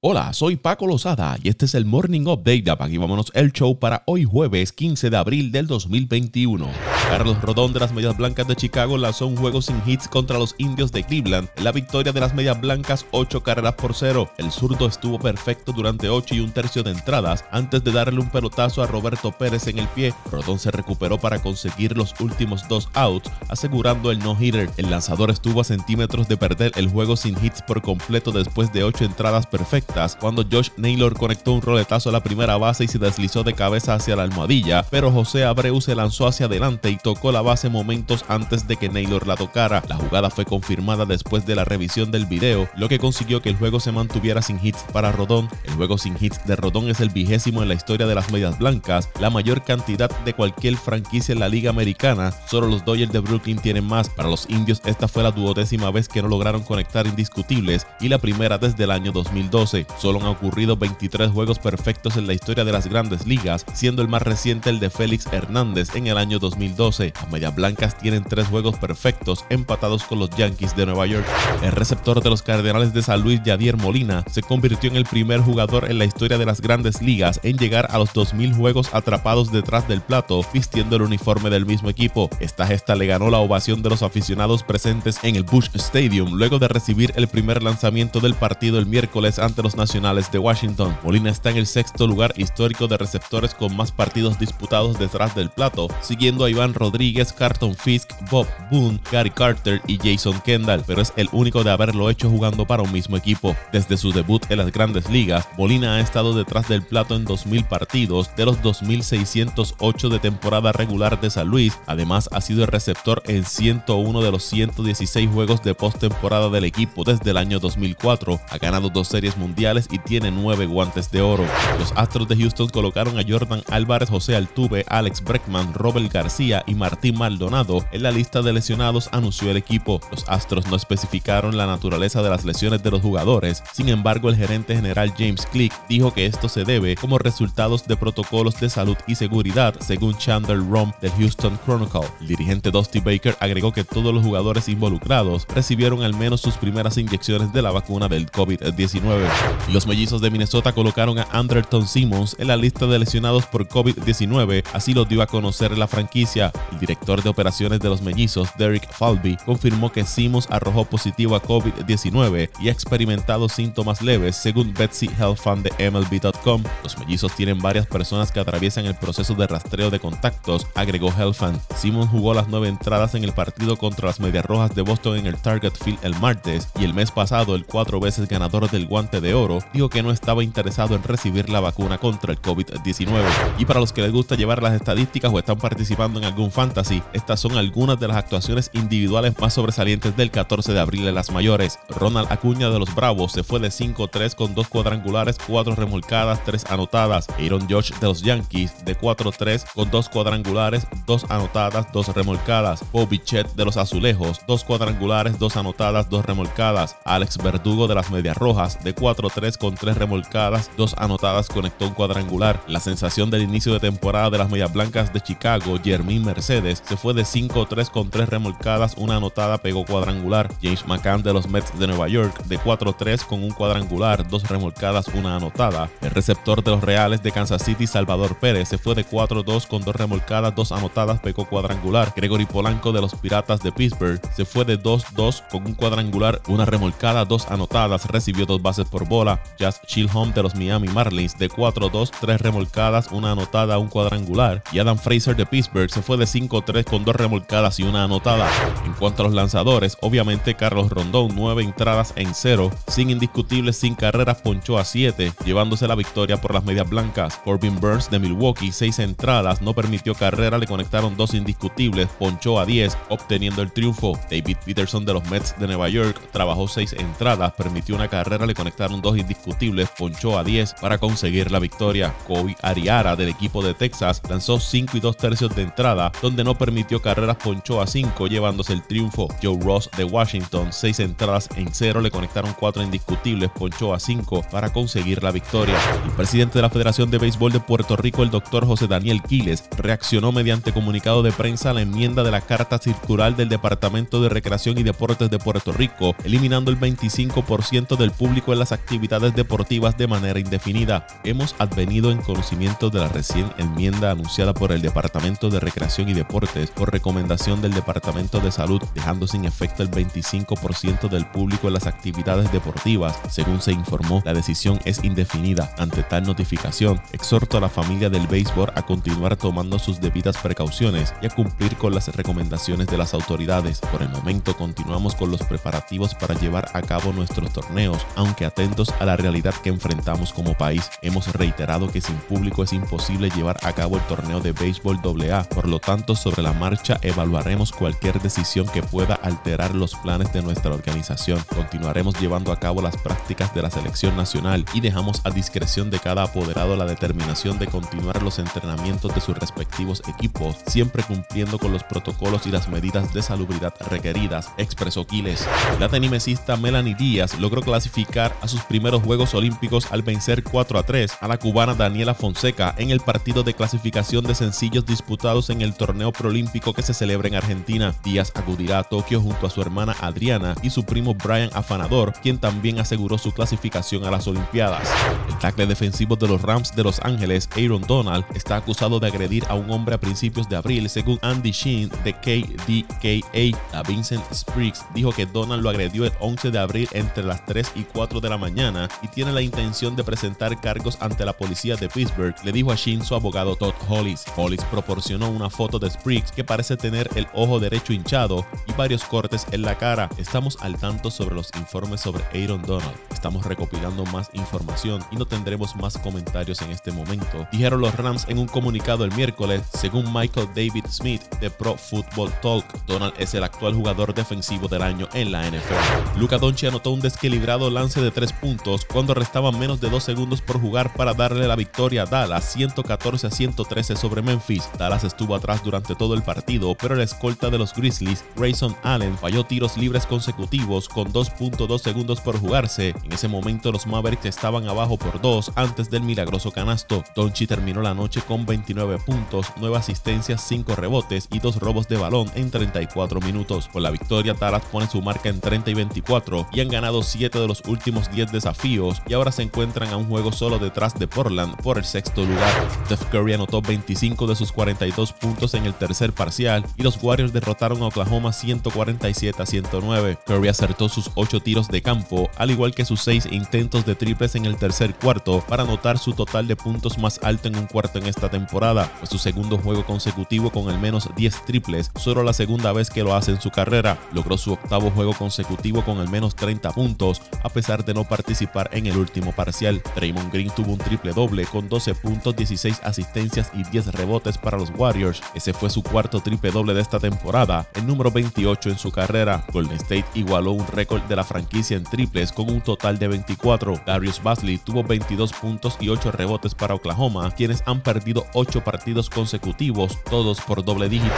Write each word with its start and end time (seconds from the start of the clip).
Hola, 0.00 0.32
soy 0.32 0.54
Paco 0.54 0.86
Lozada 0.86 1.36
y 1.42 1.48
este 1.48 1.64
es 1.64 1.74
el 1.74 1.84
Morning 1.84 2.20
Update 2.20 2.62
de 2.62 2.70
Aquí 2.70 2.98
Vámonos 2.98 3.32
el 3.34 3.50
Show 3.50 3.80
para 3.80 4.04
hoy 4.06 4.22
jueves 4.22 4.70
15 4.70 5.10
de 5.10 5.16
abril 5.16 5.50
del 5.50 5.66
2021. 5.66 6.68
Carlos 7.08 7.40
Rodón 7.40 7.72
de 7.72 7.80
las 7.80 7.92
Medias 7.92 8.16
Blancas 8.16 8.46
de 8.46 8.54
Chicago 8.54 8.98
lanzó 8.98 9.26
un 9.26 9.36
juego 9.36 9.62
sin 9.62 9.80
hits 9.86 10.08
contra 10.08 10.38
los 10.38 10.54
indios 10.58 10.92
de 10.92 11.02
Cleveland 11.02 11.48
la 11.62 11.72
victoria 11.72 12.12
de 12.12 12.20
las 12.20 12.34
Medias 12.34 12.60
Blancas 12.60 13.06
8 13.12 13.42
carreras 13.42 13.74
por 13.74 13.94
0. 13.94 14.30
El 14.36 14.52
zurdo 14.52 14.86
estuvo 14.86 15.18
perfecto 15.18 15.72
durante 15.72 16.10
8 16.10 16.34
y 16.34 16.40
un 16.40 16.52
tercio 16.52 16.82
de 16.82 16.90
entradas 16.90 17.44
antes 17.50 17.82
de 17.82 17.92
darle 17.92 18.20
un 18.20 18.30
pelotazo 18.30 18.82
a 18.82 18.86
Roberto 18.86 19.32
Pérez 19.32 19.66
en 19.68 19.78
el 19.78 19.88
pie. 19.88 20.12
Rodón 20.30 20.58
se 20.58 20.70
recuperó 20.70 21.18
para 21.18 21.40
conseguir 21.40 21.96
los 21.96 22.14
últimos 22.20 22.68
dos 22.68 22.88
outs, 22.92 23.30
asegurando 23.48 24.10
el 24.10 24.18
no-hitter. 24.18 24.70
El 24.76 24.90
lanzador 24.90 25.30
estuvo 25.30 25.62
a 25.62 25.64
centímetros 25.64 26.28
de 26.28 26.36
perder 26.36 26.72
el 26.76 26.88
juego 26.88 27.16
sin 27.16 27.42
hits 27.42 27.62
por 27.62 27.80
completo 27.80 28.32
después 28.32 28.70
de 28.72 28.84
8 28.84 29.04
entradas 29.04 29.46
perfectas 29.46 30.14
cuando 30.14 30.44
Josh 30.50 30.70
Naylor 30.76 31.16
conectó 31.16 31.52
un 31.52 31.62
roletazo 31.62 32.10
a 32.10 32.12
la 32.12 32.22
primera 32.22 32.58
base 32.58 32.84
y 32.84 32.88
se 32.88 32.98
deslizó 32.98 33.44
de 33.44 33.54
cabeza 33.54 33.94
hacia 33.94 34.14
la 34.14 34.24
almohadilla, 34.24 34.84
pero 34.90 35.10
José 35.10 35.44
Abreu 35.44 35.80
se 35.80 35.94
lanzó 35.94 36.26
hacia 36.26 36.46
adelante 36.46 36.90
y 36.90 36.97
tocó 36.98 37.32
la 37.32 37.42
base 37.42 37.68
momentos 37.68 38.24
antes 38.28 38.66
de 38.66 38.76
que 38.76 38.88
Naylor 38.88 39.26
la 39.26 39.36
tocara. 39.36 39.82
La 39.88 39.96
jugada 39.96 40.30
fue 40.30 40.44
confirmada 40.44 41.04
después 41.04 41.46
de 41.46 41.54
la 41.54 41.64
revisión 41.64 42.10
del 42.10 42.26
video, 42.26 42.68
lo 42.76 42.88
que 42.88 42.98
consiguió 42.98 43.40
que 43.40 43.48
el 43.48 43.56
juego 43.56 43.80
se 43.80 43.92
mantuviera 43.92 44.42
sin 44.42 44.58
hits 44.62 44.84
para 44.92 45.12
Rodón. 45.12 45.48
El 45.64 45.74
juego 45.74 45.98
sin 45.98 46.16
hits 46.20 46.44
de 46.46 46.56
Rodón 46.56 46.88
es 46.88 47.00
el 47.00 47.10
vigésimo 47.10 47.62
en 47.62 47.68
la 47.68 47.74
historia 47.74 48.06
de 48.06 48.14
las 48.14 48.30
medias 48.32 48.58
blancas, 48.58 49.08
la 49.20 49.30
mayor 49.30 49.64
cantidad 49.64 50.10
de 50.24 50.34
cualquier 50.34 50.76
franquicia 50.76 51.32
en 51.32 51.40
la 51.40 51.48
liga 51.48 51.70
americana. 51.70 52.32
Solo 52.46 52.66
los 52.66 52.84
Dodgers 52.84 53.12
de 53.12 53.20
Brooklyn 53.20 53.58
tienen 53.58 53.84
más. 53.84 54.08
Para 54.08 54.28
los 54.28 54.48
indios 54.48 54.82
esta 54.84 55.08
fue 55.08 55.22
la 55.22 55.30
duodécima 55.30 55.90
vez 55.90 56.08
que 56.08 56.22
no 56.22 56.28
lograron 56.28 56.62
conectar 56.62 57.06
indiscutibles 57.06 57.86
y 58.00 58.08
la 58.08 58.18
primera 58.18 58.58
desde 58.58 58.84
el 58.84 58.90
año 58.90 59.12
2012. 59.12 59.86
Solo 59.98 60.20
han 60.20 60.26
ocurrido 60.26 60.76
23 60.76 61.30
juegos 61.30 61.58
perfectos 61.58 62.16
en 62.16 62.26
la 62.26 62.32
historia 62.32 62.64
de 62.64 62.72
las 62.72 62.86
grandes 62.86 63.26
ligas, 63.26 63.64
siendo 63.72 64.02
el 64.02 64.08
más 64.08 64.22
reciente 64.22 64.70
el 64.70 64.80
de 64.80 64.90
Félix 64.90 65.26
Hernández 65.32 65.94
en 65.94 66.06
el 66.06 66.18
año 66.18 66.38
2012. 66.38 66.87
Las 66.88 67.30
Medias 67.30 67.54
Blancas 67.54 67.98
tienen 67.98 68.24
tres 68.24 68.46
juegos 68.46 68.78
perfectos 68.78 69.44
empatados 69.50 70.04
con 70.04 70.18
los 70.18 70.30
Yankees 70.30 70.74
de 70.74 70.86
Nueva 70.86 71.04
York. 71.04 71.26
El 71.62 71.72
receptor 71.72 72.22
de 72.22 72.30
los 72.30 72.40
Cardenales 72.40 72.94
de 72.94 73.02
San 73.02 73.20
Luis, 73.20 73.42
Yadier 73.44 73.76
Molina, 73.76 74.24
se 74.30 74.42
convirtió 74.42 74.88
en 74.88 74.96
el 74.96 75.04
primer 75.04 75.40
jugador 75.40 75.90
en 75.90 75.98
la 75.98 76.06
historia 76.06 76.38
de 76.38 76.46
las 76.46 76.62
grandes 76.62 77.02
ligas 77.02 77.40
en 77.42 77.58
llegar 77.58 77.88
a 77.90 77.98
los 77.98 78.14
2.000 78.14 78.56
juegos 78.56 78.94
atrapados 78.94 79.52
detrás 79.52 79.86
del 79.86 80.00
plato 80.00 80.40
vistiendo 80.50 80.96
el 80.96 81.02
uniforme 81.02 81.50
del 81.50 81.66
mismo 81.66 81.90
equipo. 81.90 82.30
Esta 82.40 82.66
gesta 82.66 82.94
le 82.94 83.06
ganó 83.06 83.28
la 83.28 83.38
ovación 83.38 83.82
de 83.82 83.90
los 83.90 84.02
aficionados 84.02 84.62
presentes 84.62 85.18
en 85.22 85.36
el 85.36 85.42
Bush 85.42 85.68
Stadium 85.74 86.32
luego 86.32 86.58
de 86.58 86.68
recibir 86.68 87.12
el 87.16 87.28
primer 87.28 87.62
lanzamiento 87.62 88.20
del 88.20 88.34
partido 88.34 88.78
el 88.78 88.86
miércoles 88.86 89.38
ante 89.38 89.62
los 89.62 89.76
nacionales 89.76 90.32
de 90.32 90.38
Washington. 90.38 90.96
Molina 91.04 91.30
está 91.30 91.50
en 91.50 91.58
el 91.58 91.66
sexto 91.66 92.06
lugar 92.06 92.32
histórico 92.36 92.88
de 92.88 92.96
receptores 92.96 93.54
con 93.54 93.76
más 93.76 93.92
partidos 93.92 94.38
disputados 94.38 94.98
detrás 94.98 95.34
del 95.34 95.50
plato, 95.50 95.88
siguiendo 96.00 96.44
a 96.44 96.50
Iván 96.50 96.74
Rodríguez, 96.78 97.32
Carton 97.32 97.74
Fisk, 97.74 98.10
Bob 98.30 98.46
Boone, 98.70 99.00
Gary 99.10 99.30
Carter 99.30 99.82
y 99.86 99.98
Jason 99.98 100.40
Kendall, 100.44 100.84
pero 100.86 101.02
es 101.02 101.12
el 101.16 101.28
único 101.32 101.64
de 101.64 101.70
haberlo 101.70 102.10
hecho 102.10 102.30
jugando 102.30 102.66
para 102.66 102.82
un 102.82 102.92
mismo 102.92 103.16
equipo. 103.16 103.56
Desde 103.72 103.96
su 103.96 104.12
debut 104.12 104.44
en 104.50 104.58
las 104.58 104.72
grandes 104.72 105.08
ligas, 105.10 105.48
Molina 105.56 105.96
ha 105.96 106.00
estado 106.00 106.34
detrás 106.34 106.68
del 106.68 106.82
plato 106.82 107.16
en 107.16 107.24
2.000 107.24 107.66
partidos 107.66 108.34
de 108.36 108.44
los 108.44 108.60
2.608 108.62 110.08
de 110.08 110.18
temporada 110.18 110.72
regular 110.72 111.20
de 111.20 111.30
San 111.30 111.48
Luis. 111.48 111.78
Además, 111.86 112.28
ha 112.32 112.40
sido 112.40 112.62
el 112.62 112.68
receptor 112.68 113.22
en 113.26 113.44
101 113.44 114.22
de 114.22 114.30
los 114.30 114.44
116 114.44 115.30
juegos 115.30 115.62
de 115.62 115.74
postemporada 115.74 116.48
del 116.50 116.64
equipo 116.64 117.04
desde 117.04 117.30
el 117.30 117.36
año 117.36 117.58
2004. 117.58 118.40
Ha 118.48 118.58
ganado 118.58 118.88
dos 118.90 119.08
series 119.08 119.36
mundiales 119.36 119.88
y 119.90 119.98
tiene 119.98 120.30
nueve 120.30 120.66
guantes 120.66 121.10
de 121.10 121.20
oro. 121.22 121.44
Los 121.78 121.92
Astros 121.96 122.28
de 122.28 122.36
Houston 122.36 122.68
colocaron 122.68 123.18
a 123.18 123.22
Jordan 123.26 123.62
Álvarez, 123.70 124.10
José 124.10 124.36
Altuve, 124.36 124.84
Alex 124.88 125.22
Breckman, 125.22 125.74
Robert 125.74 126.12
García 126.12 126.62
y 126.68 126.74
Martín 126.74 127.18
Maldonado 127.18 127.84
en 127.92 128.02
la 128.02 128.10
lista 128.10 128.42
de 128.42 128.52
lesionados, 128.52 129.08
anunció 129.12 129.50
el 129.50 129.56
equipo. 129.56 130.00
Los 130.10 130.24
Astros 130.28 130.66
no 130.66 130.76
especificaron 130.76 131.56
la 131.56 131.66
naturaleza 131.66 132.22
de 132.22 132.30
las 132.30 132.44
lesiones 132.44 132.82
de 132.82 132.90
los 132.90 133.02
jugadores, 133.02 133.62
sin 133.72 133.88
embargo 133.88 134.28
el 134.28 134.36
gerente 134.36 134.76
general 134.76 135.12
James 135.16 135.46
Click 135.46 135.72
dijo 135.88 136.12
que 136.12 136.26
esto 136.26 136.48
se 136.48 136.64
debe 136.64 136.96
como 136.96 137.18
resultados 137.18 137.86
de 137.86 137.96
protocolos 137.96 138.60
de 138.60 138.68
salud 138.68 138.96
y 139.06 139.14
seguridad, 139.14 139.74
según 139.80 140.16
Chandler 140.16 140.58
Rom 140.58 140.92
del 141.00 141.12
Houston 141.12 141.58
Chronicle. 141.64 142.08
El 142.20 142.28
dirigente 142.28 142.70
Dusty 142.70 143.00
Baker 143.00 143.36
agregó 143.40 143.72
que 143.72 143.84
todos 143.84 144.14
los 144.14 144.24
jugadores 144.24 144.68
involucrados 144.68 145.46
recibieron 145.54 146.02
al 146.02 146.14
menos 146.14 146.40
sus 146.40 146.56
primeras 146.56 146.98
inyecciones 146.98 147.52
de 147.52 147.62
la 147.62 147.70
vacuna 147.70 148.08
del 148.08 148.30
COVID-19. 148.30 149.26
Los 149.72 149.86
mellizos 149.86 150.20
de 150.20 150.30
Minnesota 150.30 150.72
colocaron 150.72 151.18
a 151.18 151.28
Anderton 151.32 151.86
Simmons 151.86 152.36
en 152.38 152.48
la 152.48 152.56
lista 152.56 152.86
de 152.86 152.98
lesionados 152.98 153.46
por 153.46 153.68
COVID-19, 153.68 154.64
así 154.72 154.94
lo 154.94 155.04
dio 155.04 155.22
a 155.22 155.26
conocer 155.26 155.76
la 155.76 155.86
franquicia. 155.86 156.52
El 156.72 156.78
director 156.78 157.22
de 157.22 157.28
operaciones 157.28 157.80
de 157.80 157.88
los 157.88 158.02
mellizos, 158.02 158.48
Derek 158.58 158.90
Falby, 158.92 159.36
confirmó 159.44 159.92
que 159.92 160.04
Simmons 160.04 160.48
arrojó 160.50 160.84
positivo 160.84 161.36
a 161.36 161.42
COVID-19 161.42 162.50
y 162.60 162.68
ha 162.68 162.72
experimentado 162.72 163.48
síntomas 163.48 164.02
leves, 164.02 164.36
según 164.36 164.72
Betsy 164.74 165.10
Health 165.18 165.38
Fan 165.38 165.62
de 165.62 165.90
MLB.com. 165.90 166.62
Los 166.82 166.98
mellizos 166.98 167.34
tienen 167.34 167.58
varias 167.58 167.86
personas 167.86 168.32
que 168.32 168.40
atraviesan 168.40 168.86
el 168.86 168.94
proceso 168.94 169.34
de 169.34 169.46
rastreo 169.46 169.90
de 169.90 170.00
contactos, 170.00 170.66
agregó 170.74 171.10
Fan. 171.10 171.60
Simmons 171.76 172.10
jugó 172.10 172.34
las 172.34 172.48
nueve 172.48 172.68
entradas 172.68 173.14
en 173.14 173.24
el 173.24 173.32
partido 173.32 173.76
contra 173.76 174.06
las 174.06 174.20
Medias 174.20 174.44
Rojas 174.44 174.74
de 174.74 174.82
Boston 174.82 175.18
en 175.18 175.26
el 175.26 175.36
Target 175.36 175.72
Field 175.72 175.98
el 176.02 176.14
martes 176.20 176.68
y 176.78 176.84
el 176.84 176.94
mes 176.94 177.10
pasado 177.10 177.54
el 177.54 177.66
cuatro 177.66 178.00
veces 178.00 178.28
ganador 178.28 178.70
del 178.70 178.86
guante 178.86 179.20
de 179.20 179.34
Oro 179.34 179.58
dijo 179.72 179.88
que 179.88 180.02
no 180.02 180.10
estaba 180.10 180.44
interesado 180.44 180.94
en 180.94 181.02
recibir 181.02 181.48
la 181.48 181.60
vacuna 181.60 181.98
contra 181.98 182.32
el 182.32 182.40
COVID-19. 182.40 183.22
Y 183.58 183.64
para 183.64 183.80
los 183.80 183.92
que 183.92 184.02
les 184.02 184.12
gusta 184.12 184.36
llevar 184.36 184.62
las 184.62 184.74
estadísticas 184.74 185.32
o 185.32 185.38
están 185.38 185.58
participando 185.58 186.18
en 186.18 186.26
algún 186.26 186.37
fantasy, 186.50 187.02
estas 187.12 187.40
son 187.40 187.56
algunas 187.56 188.00
de 188.00 188.08
las 188.08 188.16
actuaciones 188.16 188.70
individuales 188.72 189.34
más 189.38 189.54
sobresalientes 189.54 190.16
del 190.16 190.30
14 190.30 190.72
de 190.72 190.80
abril 190.80 191.06
en 191.08 191.14
las 191.14 191.30
mayores. 191.30 191.78
Ronald 191.88 192.32
Acuña 192.32 192.70
de 192.70 192.78
los 192.78 192.94
Bravos 192.94 193.32
se 193.32 193.42
fue 193.42 193.60
de 193.60 193.68
5-3 193.68 194.34
con 194.34 194.54
dos 194.54 194.68
cuadrangulares, 194.68 195.36
cuatro 195.44 195.74
remolcadas, 195.74 196.42
tres 196.44 196.64
anotadas. 196.70 197.26
Aaron 197.38 197.68
Josh 197.68 197.92
de 197.92 198.06
los 198.06 198.22
Yankees 198.22 198.84
de 198.84 198.96
4-3 198.96 199.64
con 199.74 199.90
dos 199.90 200.08
cuadrangulares, 200.08 200.86
dos 201.06 201.26
anotadas, 201.28 201.92
dos 201.92 202.08
remolcadas. 202.08 202.82
Bobby 202.92 203.18
Chet 203.18 203.52
de 203.54 203.64
los 203.64 203.76
Azulejos, 203.76 204.40
dos 204.46 204.64
cuadrangulares, 204.64 205.38
dos 205.38 205.56
anotadas, 205.56 206.08
dos 206.08 206.24
remolcadas. 206.24 206.96
Alex 207.04 207.36
Verdugo 207.38 207.88
de 207.88 207.94
las 207.96 208.10
Medias 208.10 208.36
Rojas 208.36 208.82
de 208.82 208.94
4 208.94 209.08
4-3 209.18 209.56
con 209.58 209.74
3 209.74 209.96
remolcadas, 209.96 210.70
2 210.76 210.94
anotadas, 210.98 211.48
conectó 211.48 211.86
un 211.86 211.94
cuadrangular. 211.94 212.62
La 212.66 212.80
sensación 212.80 213.30
del 213.30 213.42
inicio 213.42 213.72
de 213.72 213.80
temporada 213.80 214.30
de 214.30 214.38
las 214.38 214.50
Medias 214.50 214.72
Blancas 214.72 215.12
de 215.12 215.20
Chicago, 215.20 215.78
Jermín 215.82 216.27
Mercedes, 216.28 216.82
se 216.86 216.98
fue 216.98 217.14
de 217.14 217.22
5-3 217.22 217.90
con 217.90 218.10
3 218.10 218.28
remolcadas, 218.28 218.94
una 218.98 219.16
anotada, 219.16 219.58
pegó 219.58 219.86
cuadrangular. 219.86 220.52
James 220.62 220.86
McCann 220.86 221.22
de 221.22 221.32
los 221.32 221.48
Mets 221.48 221.78
de 221.78 221.86
Nueva 221.86 222.06
York, 222.08 222.44
de 222.44 222.60
4-3 222.60 223.24
con 223.24 223.42
un 223.42 223.50
cuadrangular, 223.50 224.28
2 224.28 224.48
remolcadas, 224.48 225.08
una 225.08 225.36
anotada. 225.36 225.88
El 226.02 226.10
receptor 226.10 226.62
de 226.62 226.72
los 226.72 226.82
Reales 226.82 227.22
de 227.22 227.32
Kansas 227.32 227.64
City, 227.64 227.86
Salvador 227.86 228.38
Pérez, 228.38 228.68
se 228.68 228.76
fue 228.76 228.94
de 228.94 229.06
4-2 229.06 229.66
con 229.66 229.82
2 229.82 229.96
remolcadas, 229.96 230.54
2 230.54 230.72
anotadas, 230.72 231.20
pegó 231.20 231.46
cuadrangular. 231.46 232.12
Gregory 232.14 232.44
Polanco 232.44 232.92
de 232.92 233.00
los 233.00 233.14
Piratas 233.14 233.60
de 233.60 233.72
Pittsburgh 233.72 234.20
se 234.36 234.44
fue 234.44 234.66
de 234.66 234.78
2-2 234.78 235.48
con 235.50 235.64
un 235.64 235.72
cuadrangular, 235.72 236.42
una 236.48 236.66
remolcada, 236.66 237.24
2 237.24 237.50
anotadas, 237.50 238.04
recibió 238.04 238.44
2 238.44 238.60
bases 238.60 238.86
por 238.86 239.08
bola. 239.08 239.42
Jazz 239.58 239.80
Home 240.12 240.32
de 240.32 240.42
los 240.42 240.54
Miami 240.54 240.88
Marlins 240.88 241.38
de 241.38 241.48
4-2, 241.48 242.10
3 242.20 242.40
remolcadas, 242.42 243.10
una 243.10 243.32
anotada, 243.32 243.78
un 243.78 243.88
cuadrangular. 243.88 244.62
Y 244.72 244.78
Adam 244.78 244.98
Fraser 244.98 245.34
de 245.34 245.46
Pittsburgh 245.46 245.90
se 245.90 246.02
fue 246.02 246.17
de 246.18 246.26
5-3 246.26 246.84
con 246.84 247.04
2 247.04 247.16
remolcadas 247.16 247.78
y 247.78 247.84
una 247.84 248.04
anotada. 248.04 248.48
En 248.84 248.92
cuanto 248.94 249.22
a 249.22 249.26
los 249.26 249.34
lanzadores, 249.34 249.96
obviamente 250.00 250.54
Carlos 250.54 250.90
Rondón, 250.90 251.30
9 251.34 251.62
entradas 251.62 252.12
en 252.16 252.34
0, 252.34 252.70
sin 252.88 253.10
indiscutibles, 253.10 253.76
sin 253.76 253.94
carreras, 253.94 254.42
ponchó 254.42 254.78
a 254.78 254.84
7, 254.84 255.32
llevándose 255.44 255.88
la 255.88 255.94
victoria 255.94 256.40
por 256.40 256.54
las 256.54 256.64
medias 256.64 256.88
blancas. 256.88 257.40
Corbin 257.44 257.80
Burns 257.80 258.10
de 258.10 258.18
Milwaukee, 258.18 258.72
6 258.72 258.98
entradas, 258.98 259.62
no 259.62 259.74
permitió 259.74 260.14
carrera, 260.14 260.58
le 260.58 260.66
conectaron 260.66 261.16
2 261.16 261.34
indiscutibles, 261.34 262.08
ponchó 262.18 262.58
a 262.58 262.66
10, 262.66 262.96
obteniendo 263.08 263.62
el 263.62 263.72
triunfo. 263.72 264.18
David 264.30 264.56
Peterson 264.64 265.04
de 265.04 265.14
los 265.14 265.24
Mets 265.30 265.54
de 265.58 265.66
Nueva 265.66 265.88
York 265.88 266.20
trabajó 266.32 266.68
6 266.68 266.94
entradas, 266.94 267.52
permitió 267.52 267.94
una 267.94 268.08
carrera, 268.08 268.46
le 268.46 268.54
conectaron 268.54 269.00
dos 269.00 269.16
indiscutibles, 269.16 269.88
ponchó 269.96 270.38
a 270.38 270.44
10 270.44 270.74
para 270.80 270.98
conseguir 270.98 271.50
la 271.50 271.58
victoria. 271.58 272.14
Kobe 272.26 272.56
Ariara 272.62 273.16
del 273.16 273.28
equipo 273.28 273.62
de 273.62 273.74
Texas 273.74 274.22
lanzó 274.28 274.58
5 274.58 274.96
y 274.96 275.00
2 275.00 275.16
tercios 275.16 275.54
de 275.54 275.62
entrada, 275.62 276.07
donde 276.22 276.44
no 276.44 276.56
permitió 276.56 277.00
carreras, 277.00 277.36
ponchó 277.36 277.80
a 277.80 277.86
5, 277.86 278.26
llevándose 278.26 278.72
el 278.72 278.82
triunfo. 278.82 279.28
Joe 279.42 279.58
Ross 279.60 279.90
de 279.96 280.04
Washington, 280.04 280.72
6 280.72 281.00
entradas 281.00 281.48
en 281.56 281.68
0, 281.72 282.00
le 282.00 282.10
conectaron 282.10 282.54
4 282.58 282.82
indiscutibles, 282.82 283.50
ponchó 283.50 283.94
a 283.94 284.00
5 284.00 284.44
para 284.50 284.72
conseguir 284.72 285.22
la 285.22 285.30
victoria. 285.30 285.76
El 286.04 286.12
presidente 286.12 286.58
de 286.58 286.62
la 286.62 286.70
Federación 286.70 287.10
de 287.10 287.18
Béisbol 287.18 287.52
de 287.52 287.60
Puerto 287.60 287.96
Rico, 287.96 288.22
el 288.22 288.30
doctor 288.30 288.66
José 288.66 288.86
Daniel 288.86 289.22
Quiles, 289.22 289.64
reaccionó 289.76 290.32
mediante 290.32 290.72
comunicado 290.72 291.22
de 291.22 291.32
prensa 291.32 291.70
a 291.70 291.74
la 291.74 291.82
enmienda 291.82 292.22
de 292.22 292.30
la 292.30 292.40
Carta 292.40 292.78
Circular 292.78 293.36
del 293.36 293.48
Departamento 293.48 294.20
de 294.20 294.28
Recreación 294.28 294.78
y 294.78 294.82
Deportes 294.82 295.30
de 295.30 295.38
Puerto 295.38 295.72
Rico, 295.72 296.14
eliminando 296.24 296.70
el 296.70 296.78
25% 296.78 297.96
del 297.96 298.10
público 298.10 298.52
en 298.52 298.58
las 298.58 298.72
actividades 298.72 299.34
deportivas 299.34 299.96
de 299.96 300.06
manera 300.06 300.38
indefinida. 300.38 301.06
Hemos 301.24 301.54
advenido 301.58 302.10
en 302.10 302.18
conocimiento 302.18 302.90
de 302.90 303.00
la 303.00 303.08
recién 303.08 303.50
enmienda 303.58 304.10
anunciada 304.10 304.54
por 304.54 304.72
el 304.72 304.82
Departamento 304.82 305.50
de 305.50 305.60
Recreación 305.60 305.97
y 306.06 306.12
Deportes 306.12 306.70
por 306.70 306.92
recomendación 306.92 307.62
del 307.62 307.72
Departamento 307.72 308.40
de 308.40 308.52
Salud, 308.52 308.82
dejando 308.94 309.26
sin 309.26 309.46
efecto 309.46 309.82
el 309.82 309.90
25% 309.90 311.08
del 311.08 311.26
público 311.26 311.68
en 311.68 311.74
las 311.74 311.86
actividades 311.86 312.52
deportivas. 312.52 313.18
Según 313.30 313.60
se 313.62 313.72
informó, 313.72 314.22
la 314.24 314.34
decisión 314.34 314.78
es 314.84 315.02
indefinida. 315.02 315.74
Ante 315.78 316.02
tal 316.02 316.24
notificación, 316.24 317.00
exhorto 317.12 317.56
a 317.56 317.60
la 317.60 317.68
familia 317.68 318.10
del 318.10 318.26
béisbol 318.26 318.70
a 318.74 318.82
continuar 318.82 319.36
tomando 319.36 319.78
sus 319.78 320.00
debidas 320.00 320.36
precauciones 320.36 321.14
y 321.22 321.26
a 321.26 321.30
cumplir 321.30 321.76
con 321.76 321.94
las 321.94 322.14
recomendaciones 322.14 322.86
de 322.88 322.98
las 322.98 323.14
autoridades. 323.14 323.80
Por 323.80 324.02
el 324.02 324.10
momento 324.10 324.56
continuamos 324.56 325.14
con 325.14 325.30
los 325.30 325.42
preparativos 325.42 326.14
para 326.14 326.34
llevar 326.34 326.68
a 326.74 326.82
cabo 326.82 327.12
nuestros 327.12 327.52
torneos, 327.52 328.06
aunque 328.14 328.44
atentos 328.44 328.92
a 329.00 329.06
la 329.06 329.16
realidad 329.16 329.54
que 329.62 329.70
enfrentamos 329.70 330.32
como 330.32 330.54
país. 330.54 330.90
Hemos 331.02 331.32
reiterado 331.32 331.90
que 331.90 332.00
sin 332.00 332.16
público 332.16 332.62
es 332.62 332.72
imposible 332.72 333.30
llevar 333.30 333.58
a 333.62 333.72
cabo 333.72 333.96
el 333.96 334.02
torneo 334.02 334.40
de 334.40 334.52
béisbol 334.52 334.98
AA, 334.98 335.44
por 335.44 335.68
lo 335.68 335.78
tanto 335.88 336.14
sobre 336.14 336.42
la 336.42 336.52
marcha 336.52 336.98
evaluaremos 337.00 337.72
cualquier 337.72 338.20
decisión 338.20 338.66
que 338.66 338.82
pueda 338.82 339.14
alterar 339.14 339.74
los 339.74 339.94
planes 339.94 340.30
de 340.34 340.42
nuestra 340.42 340.74
organización. 340.74 341.42
Continuaremos 341.48 342.20
llevando 342.20 342.52
a 342.52 342.60
cabo 342.60 342.82
las 342.82 342.94
prácticas 342.98 343.54
de 343.54 343.62
la 343.62 343.70
selección 343.70 344.14
nacional 344.14 344.66
y 344.74 344.82
dejamos 344.82 345.22
a 345.24 345.30
discreción 345.30 345.88
de 345.88 345.98
cada 345.98 346.24
apoderado 346.24 346.76
la 346.76 346.84
determinación 346.84 347.58
de 347.58 347.68
continuar 347.68 348.22
los 348.22 348.38
entrenamientos 348.38 349.14
de 349.14 349.22
sus 349.22 349.38
respectivos 349.38 350.02
equipos, 350.06 350.56
siempre 350.66 351.02
cumpliendo 351.04 351.58
con 351.58 351.72
los 351.72 351.84
protocolos 351.84 352.46
y 352.46 352.50
las 352.50 352.68
medidas 352.68 353.14
de 353.14 353.22
salubridad 353.22 353.72
requeridas, 353.88 354.50
expresó 354.58 355.06
Quiles. 355.06 355.48
La 355.80 355.88
tenimesista 355.88 356.58
Melanie 356.58 356.96
Díaz 356.96 357.40
logró 357.40 357.62
clasificar 357.62 358.36
a 358.42 358.48
sus 358.48 358.60
primeros 358.64 359.02
Juegos 359.02 359.32
Olímpicos 359.32 359.90
al 359.90 360.02
vencer 360.02 360.44
4 360.44 360.78
a 360.78 360.82
3 360.82 361.12
a 361.22 361.28
la 361.28 361.38
cubana 361.38 361.72
Daniela 361.72 362.12
Fonseca 362.12 362.74
en 362.76 362.90
el 362.90 363.00
partido 363.00 363.42
de 363.42 363.54
clasificación 363.54 364.26
de 364.26 364.34
sencillos 364.34 364.84
disputados 364.84 365.48
en 365.48 365.62
el 365.62 365.77
torneo 365.78 366.12
proolímpico 366.12 366.74
que 366.74 366.82
se 366.82 366.92
celebra 366.92 367.28
en 367.28 367.36
Argentina. 367.36 367.94
Díaz 368.04 368.32
acudirá 368.34 368.80
a 368.80 368.84
Tokio 368.84 369.22
junto 369.22 369.46
a 369.46 369.50
su 369.50 369.62
hermana 369.62 369.96
Adriana 370.00 370.54
y 370.62 370.68
su 370.68 370.84
primo 370.84 371.14
Brian 371.14 371.48
Afanador, 371.54 372.12
quien 372.20 372.36
también 372.36 372.78
aseguró 372.78 373.16
su 373.16 373.32
clasificación 373.32 374.04
a 374.04 374.10
las 374.10 374.26
Olimpiadas. 374.26 374.86
El 375.28 375.38
tackle 375.38 375.66
defensivo 375.66 376.16
de 376.16 376.28
los 376.28 376.42
Rams 376.42 376.76
de 376.76 376.82
Los 376.84 377.00
Ángeles, 377.00 377.48
Aaron 377.56 377.82
Donald, 377.82 378.26
está 378.34 378.56
acusado 378.56 379.00
de 379.00 379.06
agredir 379.06 379.44
a 379.48 379.54
un 379.54 379.70
hombre 379.70 379.94
a 379.94 380.00
principios 380.00 380.48
de 380.48 380.56
abril, 380.56 380.90
según 380.90 381.18
Andy 381.22 381.52
Sheen 381.52 381.90
de 382.04 382.12
KDKA. 382.12 383.78
A 383.78 383.82
Vincent 383.82 384.24
Spriggs 384.34 384.84
dijo 384.94 385.12
que 385.12 385.26
Donald 385.26 385.62
lo 385.62 385.70
agredió 385.70 386.04
el 386.04 386.12
11 386.20 386.50
de 386.50 386.58
abril 386.58 386.88
entre 386.92 387.24
las 387.24 387.44
3 387.46 387.72
y 387.76 387.84
4 387.84 388.20
de 388.20 388.28
la 388.28 388.36
mañana 388.36 388.88
y 389.02 389.08
tiene 389.08 389.32
la 389.32 389.42
intención 389.42 389.94
de 389.96 390.04
presentar 390.04 390.60
cargos 390.60 390.98
ante 391.00 391.24
la 391.24 391.32
policía 391.32 391.76
de 391.76 391.88
Pittsburgh, 391.88 392.34
le 392.44 392.52
dijo 392.52 392.72
a 392.72 392.74
Sheen 392.74 393.04
su 393.04 393.14
abogado 393.14 393.54
Todd 393.56 393.74
Hollis. 393.88 394.24
Hollis 394.36 394.64
proporcionó 394.64 395.30
una 395.30 395.50
foto 395.50 395.67
de 395.78 395.90
Spriggs 395.90 396.32
que 396.32 396.44
parece 396.44 396.78
tener 396.78 397.10
el 397.14 397.26
ojo 397.34 397.60
derecho 397.60 397.92
hinchado 397.92 398.46
y 398.66 398.72
varios 398.72 399.04
cortes 399.04 399.46
en 399.50 399.60
la 399.60 399.76
cara. 399.76 400.08
Estamos 400.16 400.56
al 400.62 400.78
tanto 400.78 401.10
sobre 401.10 401.34
los 401.34 401.50
informes 401.58 402.00
sobre 402.00 402.24
Aaron 402.32 402.62
Donald. 402.62 402.96
Estamos 403.12 403.44
recopilando 403.44 404.06
más 404.06 404.30
información 404.32 405.04
y 405.10 405.16
no 405.16 405.26
tendremos 405.26 405.76
más 405.76 405.98
comentarios 405.98 406.62
en 406.62 406.70
este 406.70 406.92
momento, 406.92 407.46
dijeron 407.52 407.80
los 407.80 407.94
Rams 407.96 408.24
en 408.28 408.38
un 408.38 408.46
comunicado 408.46 409.04
el 409.04 409.12
miércoles, 409.14 409.62
según 409.76 410.10
Michael 410.12 410.48
David 410.54 410.86
Smith 410.88 411.22
de 411.40 411.50
Pro 411.50 411.76
Football 411.76 412.32
Talk. 412.40 412.64
Donald 412.86 413.12
es 413.18 413.34
el 413.34 413.44
actual 413.44 413.74
jugador 413.74 414.14
defensivo 414.14 414.68
del 414.68 414.82
año 414.82 415.08
en 415.12 415.32
la 415.32 415.42
NFL. 415.46 416.18
Luca 416.18 416.38
Doncic 416.38 416.68
anotó 416.68 416.92
un 416.92 417.00
desequilibrado 417.00 417.68
lance 417.70 418.00
de 418.00 418.12
3 418.12 418.32
puntos 418.34 418.84
cuando 418.84 419.14
restaban 419.14 419.58
menos 419.58 419.80
de 419.80 419.90
2 419.90 420.02
segundos 420.02 420.40
por 420.40 420.60
jugar 420.60 420.94
para 420.94 421.12
darle 421.12 421.48
la 421.48 421.56
victoria 421.56 422.02
a 422.02 422.06
Dallas 422.06 422.52
114 422.52 423.26
a 423.26 423.30
113 423.30 423.96
sobre 423.96 424.22
Memphis. 424.22 424.68
Dallas 424.78 425.02
estuvo 425.02 425.34
atrás 425.34 425.47
durante 425.56 425.94
todo 425.94 426.14
el 426.14 426.22
partido, 426.22 426.74
pero 426.74 426.94
la 426.94 427.04
escolta 427.04 427.48
de 427.48 427.58
los 427.58 427.72
Grizzlies, 427.74 428.24
Grayson 428.36 428.76
Allen, 428.82 429.16
falló 429.16 429.44
tiros 429.44 429.76
libres 429.78 430.04
consecutivos 430.04 430.88
con 430.88 431.10
2.2 431.12 431.78
segundos 431.78 432.20
por 432.20 432.38
jugarse. 432.38 432.94
En 433.02 433.12
ese 433.12 433.28
momento 433.28 433.72
los 433.72 433.86
Mavericks 433.86 434.26
estaban 434.26 434.68
abajo 434.68 434.98
por 434.98 435.20
2 435.20 435.52
antes 435.54 435.88
del 435.90 436.02
milagroso 436.02 436.50
canasto. 436.50 437.02
Donchi 437.16 437.46
terminó 437.46 437.80
la 437.80 437.94
noche 437.94 438.20
con 438.20 438.44
29 438.44 438.98
puntos, 438.98 439.46
9 439.56 439.76
asistencias, 439.76 440.42
5 440.46 440.76
rebotes 440.76 441.28
y 441.32 441.38
2 441.38 441.56
robos 441.56 441.88
de 441.88 441.96
balón 441.96 442.30
en 442.34 442.50
34 442.50 443.20
minutos. 443.20 443.68
Con 443.68 443.82
la 443.82 443.90
victoria, 443.90 444.34
Dallas 444.34 444.64
pone 444.70 444.88
su 444.88 445.00
marca 445.00 445.30
en 445.30 445.40
30 445.40 445.70
y 445.70 445.74
24 445.74 446.48
y 446.52 446.60
han 446.60 446.68
ganado 446.68 447.02
7 447.02 447.38
de 447.38 447.48
los 447.48 447.62
últimos 447.66 448.10
10 448.10 448.32
desafíos 448.32 449.00
y 449.08 449.14
ahora 449.14 449.32
se 449.32 449.42
encuentran 449.42 449.88
a 449.90 449.96
un 449.96 450.08
juego 450.08 450.30
solo 450.30 450.58
detrás 450.58 450.98
de 450.98 451.08
Portland 451.08 451.56
por 451.62 451.78
el 451.78 451.84
sexto 451.84 452.24
lugar. 452.24 452.52
Steph 452.84 453.04
Curry 453.10 453.32
anotó 453.32 453.62
25 453.62 454.26
de 454.26 454.36
sus 454.36 454.52
42 454.52 455.12
puntos 455.14 455.37
en 455.38 455.66
el 455.66 455.74
tercer 455.74 456.12
parcial 456.12 456.64
y 456.76 456.82
los 456.82 457.00
Warriors 457.00 457.32
derrotaron 457.32 457.80
a 457.82 457.86
Oklahoma 457.86 458.32
147 458.32 459.40
a 459.40 459.46
109. 459.46 460.18
Curry 460.26 460.48
acertó 460.48 460.88
sus 460.88 461.10
8 461.14 461.40
tiros 461.40 461.68
de 461.68 461.80
campo, 461.80 462.28
al 462.36 462.50
igual 462.50 462.74
que 462.74 462.84
sus 462.84 463.00
6 463.02 463.28
intentos 463.30 463.86
de 463.86 463.94
triples 463.94 464.34
en 464.34 464.46
el 464.46 464.56
tercer 464.56 464.96
cuarto 464.96 465.44
para 465.48 465.62
anotar 465.62 465.98
su 465.98 466.12
total 466.12 466.48
de 466.48 466.56
puntos 466.56 466.98
más 466.98 467.20
alto 467.22 467.46
en 467.46 467.56
un 467.56 467.66
cuarto 467.66 468.00
en 468.00 468.06
esta 468.06 468.28
temporada. 468.28 468.90
Fue 468.98 469.06
su 469.06 469.18
segundo 469.18 469.58
juego 469.58 469.86
consecutivo 469.86 470.50
con 470.50 470.68
al 470.68 470.80
menos 470.80 471.08
10 471.14 471.44
triples, 471.44 471.92
solo 471.94 472.24
la 472.24 472.32
segunda 472.32 472.72
vez 472.72 472.90
que 472.90 473.04
lo 473.04 473.14
hace 473.14 473.30
en 473.30 473.40
su 473.40 473.50
carrera. 473.50 473.96
Logró 474.12 474.36
su 474.36 474.52
octavo 474.52 474.90
juego 474.90 475.14
consecutivo 475.14 475.84
con 475.84 475.98
al 475.98 476.08
menos 476.08 476.34
30 476.34 476.72
puntos, 476.72 477.22
a 477.44 477.48
pesar 477.48 477.84
de 477.84 477.94
no 477.94 478.02
participar 478.04 478.70
en 478.72 478.86
el 478.88 478.96
último 478.96 479.30
parcial. 479.32 479.80
Draymond 479.94 480.32
Green 480.32 480.50
tuvo 480.50 480.72
un 480.72 480.78
triple 480.78 481.12
doble 481.12 481.46
con 481.46 481.68
12 481.68 481.94
puntos, 481.94 482.34
16 482.34 482.80
asistencias 482.82 483.52
y 483.54 483.62
10 483.62 483.94
rebotes 483.94 484.36
para 484.36 484.58
los 484.58 484.70
Warriors. 484.76 485.22
Ese 485.34 485.52
fue 485.52 485.68
su 485.68 485.82
cuarto 485.82 486.20
triple 486.20 486.50
doble 486.50 486.74
de 486.74 486.80
esta 486.80 486.98
temporada, 486.98 487.68
el 487.74 487.86
número 487.86 488.10
28 488.10 488.70
en 488.70 488.78
su 488.78 488.90
carrera. 488.90 489.44
Golden 489.52 489.76
State 489.76 490.06
igualó 490.14 490.52
un 490.52 490.66
récord 490.66 491.02
de 491.02 491.16
la 491.16 491.24
franquicia 491.24 491.76
en 491.76 491.84
triples 491.84 492.32
con 492.32 492.50
un 492.50 492.60
total 492.60 492.98
de 492.98 493.08
24. 493.08 493.82
Darius 493.86 494.22
Basley 494.22 494.58
tuvo 494.58 494.82
22 494.82 495.32
puntos 495.32 495.76
y 495.80 495.90
8 495.90 496.12
rebotes 496.12 496.54
para 496.54 496.74
Oklahoma, 496.74 497.30
quienes 497.32 497.62
han 497.66 497.82
perdido 497.82 498.24
8 498.32 498.64
partidos 498.64 499.10
consecutivos, 499.10 499.98
todos 500.04 500.40
por 500.40 500.64
doble 500.64 500.88
dígito. 500.88 501.14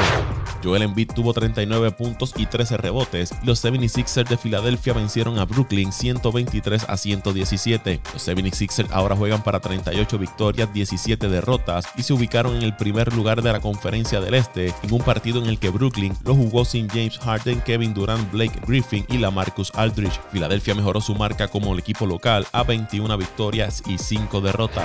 Joel 0.62 0.82
Embiid 0.82 1.12
tuvo 1.14 1.32
39 1.32 1.92
puntos 1.92 2.34
y 2.36 2.46
13 2.46 2.76
rebotes. 2.78 3.32
Los 3.44 3.64
76ers 3.64 4.28
de 4.28 4.36
Filadelfia 4.36 4.92
vencieron 4.92 5.38
a 5.38 5.44
Brooklyn 5.44 5.92
123 5.92 6.84
a 6.88 6.96
117. 6.96 8.00
Los 8.12 8.28
76ers 8.28 8.88
ahora 8.90 9.16
juegan 9.16 9.42
para 9.42 9.60
38 9.60 10.18
victorias, 10.18 10.72
17 10.72 11.28
derrotas 11.28 11.86
y 11.96 12.02
se 12.02 12.12
ubicaron 12.12 12.56
en 12.56 12.62
el 12.62 12.76
primer 12.76 13.14
lugar 13.14 13.42
de 13.42 13.52
la 13.52 13.60
conferencia 13.60 13.99
del 14.00 14.34
Este 14.34 14.74
en 14.82 14.92
un 14.92 15.02
partido 15.02 15.42
en 15.42 15.48
el 15.48 15.58
que 15.58 15.68
Brooklyn 15.68 16.16
lo 16.24 16.34
jugó 16.34 16.64
sin 16.64 16.88
James 16.88 17.18
Harden, 17.18 17.60
Kevin 17.60 17.92
Durant, 17.92 18.32
Blake 18.32 18.58
Griffin 18.66 19.04
y 19.10 19.18
la 19.18 19.30
Marcus 19.30 19.70
Aldridge. 19.74 20.18
Filadelfia 20.32 20.74
mejoró 20.74 21.02
su 21.02 21.14
marca 21.14 21.48
como 21.48 21.74
el 21.74 21.80
equipo 21.80 22.06
local 22.06 22.46
a 22.52 22.62
21 22.62 23.16
victorias 23.18 23.82
y 23.86 23.98
5 23.98 24.40
derrotas. 24.40 24.84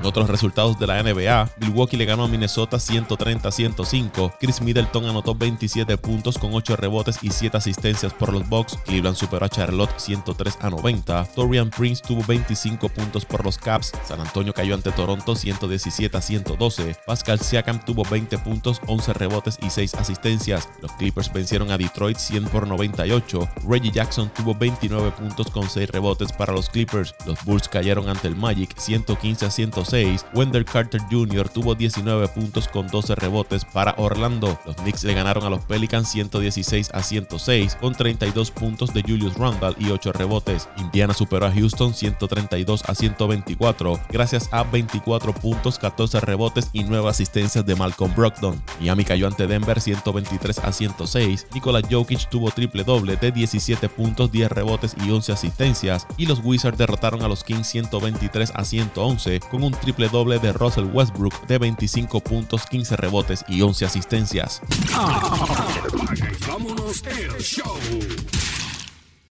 En 0.00 0.06
otros 0.06 0.30
resultados 0.30 0.78
de 0.78 0.86
la 0.86 1.02
NBA, 1.02 1.50
Milwaukee 1.58 1.96
le 1.96 2.04
ganó 2.04 2.24
a 2.24 2.28
Minnesota 2.28 2.78
130 2.78 3.48
a 3.48 3.52
105. 3.52 4.34
Chris 4.40 4.62
Middleton 4.62 5.06
anotó 5.06 5.34
27 5.34 5.96
puntos 5.98 6.38
con 6.38 6.54
8 6.54 6.76
rebotes 6.76 7.18
y 7.22 7.30
7 7.30 7.56
asistencias 7.56 8.12
por 8.14 8.32
los 8.32 8.48
Bucks. 8.48 8.78
Cleveland 8.86 9.16
superó 9.16 9.46
a 9.46 9.48
Charlotte 9.48 9.92
103 9.96 10.58
a 10.60 10.70
90. 10.70 11.24
Torian 11.34 11.70
Prince 11.70 12.02
tuvo 12.06 12.22
25 12.26 12.88
puntos 12.88 13.24
por 13.24 13.44
los 13.44 13.58
Caps. 13.58 13.92
San 14.06 14.20
Antonio 14.20 14.52
cayó 14.54 14.74
ante 14.74 14.92
Toronto 14.92 15.34
117 15.34 16.16
a 16.16 16.20
112. 16.20 16.96
Pascal 17.06 17.40
Siakam 17.40 17.84
tuvo 17.84 18.04
20 18.04 18.38
puntos, 18.38 18.51
11 18.86 19.12
rebotes 19.14 19.58
y 19.62 19.70
6 19.70 19.94
asistencias. 19.94 20.68
Los 20.80 20.92
Clippers 20.92 21.32
vencieron 21.32 21.70
a 21.70 21.78
Detroit 21.78 22.18
100 22.18 22.44
por 22.46 22.66
98. 22.66 23.48
Reggie 23.68 23.90
Jackson 23.90 24.30
tuvo 24.34 24.54
29 24.54 25.12
puntos 25.12 25.50
con 25.50 25.68
6 25.68 25.88
rebotes 25.90 26.32
para 26.32 26.52
los 26.52 26.68
Clippers. 26.68 27.14
Los 27.26 27.42
Bulls 27.44 27.68
cayeron 27.68 28.08
ante 28.08 28.28
el 28.28 28.36
Magic 28.36 28.76
115 28.76 29.46
a 29.46 29.50
106. 29.50 30.26
Wendell 30.34 30.64
Carter 30.64 31.00
Jr. 31.10 31.48
tuvo 31.48 31.74
19 31.74 32.28
puntos 32.28 32.68
con 32.68 32.88
12 32.88 33.14
rebotes 33.14 33.64
para 33.64 33.94
Orlando. 33.96 34.58
Los 34.66 34.76
Knicks 34.76 35.04
le 35.04 35.14
ganaron 35.14 35.44
a 35.44 35.50
los 35.50 35.64
Pelicans 35.64 36.08
116 36.10 36.90
a 36.92 37.02
106 37.02 37.76
con 37.76 37.94
32 37.94 38.50
puntos 38.50 38.92
de 38.92 39.02
Julius 39.02 39.36
Randle 39.36 39.74
y 39.78 39.90
8 39.90 40.12
rebotes. 40.12 40.68
Indiana 40.78 41.14
superó 41.14 41.46
a 41.46 41.52
Houston 41.52 41.94
132 41.94 42.82
a 42.86 42.94
124 42.94 44.00
gracias 44.10 44.48
a 44.52 44.62
24 44.64 45.32
puntos, 45.34 45.78
14 45.78 46.20
rebotes 46.20 46.70
y 46.72 46.84
9 46.84 47.08
asistencias 47.08 47.64
de 47.64 47.74
Malcolm 47.74 48.14
Brogdon. 48.14 48.41
Boston. 48.42 48.62
Miami 48.80 49.04
cayó 49.04 49.26
ante 49.26 49.46
Denver 49.46 49.80
123 49.80 50.58
a 50.58 50.72
106. 50.72 51.46
Nikola 51.54 51.80
Jokic 51.88 52.28
tuvo 52.28 52.50
triple 52.50 52.84
doble 52.84 53.16
de 53.16 53.30
17 53.30 53.88
puntos, 53.88 54.32
10 54.32 54.50
rebotes 54.50 54.94
y 55.04 55.10
11 55.10 55.32
asistencias. 55.32 56.06
Y 56.16 56.26
los 56.26 56.40
Wizards 56.42 56.76
derrotaron 56.76 57.22
a 57.22 57.28
los 57.28 57.44
Kings 57.44 57.68
123 57.68 58.52
a 58.54 58.64
111 58.64 59.40
con 59.50 59.62
un 59.62 59.72
triple 59.72 60.08
doble 60.08 60.38
de 60.38 60.52
Russell 60.52 60.86
Westbrook 60.92 61.46
de 61.46 61.58
25 61.58 62.20
puntos, 62.20 62.66
15 62.66 62.96
rebotes 62.96 63.44
y 63.48 63.62
11 63.62 63.84
asistencias. 63.84 64.60
vámonos 66.48 67.02
el 67.04 67.40
show. 67.40 67.78